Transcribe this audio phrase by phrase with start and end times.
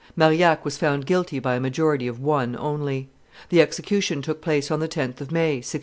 [0.15, 3.09] Marillac was found guilty by a majority of one only.
[3.49, 5.79] The execution took place on the 10th of May, 1632.